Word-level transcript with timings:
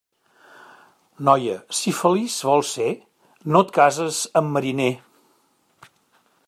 Noia, 1.29 1.57
si 1.79 1.93
feliç 1.97 2.39
vols 2.47 2.73
ser, 2.79 2.89
no 3.55 3.63
et 3.67 3.75
cases 3.77 4.23
amb 4.41 4.55
mariner. 4.57 4.93